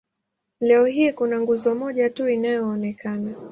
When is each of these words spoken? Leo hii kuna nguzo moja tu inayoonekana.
Leo 0.59 0.85
hii 0.85 1.11
kuna 1.13 1.41
nguzo 1.41 1.75
moja 1.75 2.09
tu 2.09 2.27
inayoonekana. 2.29 3.35